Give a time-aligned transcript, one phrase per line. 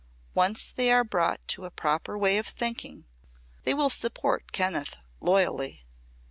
[0.33, 3.05] Once they are brought to a proper way of thinking
[3.65, 5.85] they will support Kenneth loyally."